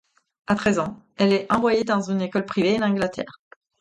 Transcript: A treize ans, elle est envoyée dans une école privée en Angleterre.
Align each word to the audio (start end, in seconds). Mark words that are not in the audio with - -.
A 0.47 0.55
treize 0.55 0.79
ans, 0.79 0.97
elle 1.17 1.31
est 1.31 1.51
envoyée 1.53 1.83
dans 1.83 2.01
une 2.09 2.21
école 2.23 2.47
privée 2.47 2.81
en 2.81 2.87
Angleterre. 2.87 3.39